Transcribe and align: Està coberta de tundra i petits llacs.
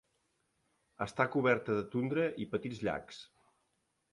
Està 1.05 1.27
coberta 1.35 1.75
de 1.81 1.83
tundra 1.97 2.25
i 2.45 2.49
petits 2.55 2.81
llacs. 2.89 3.21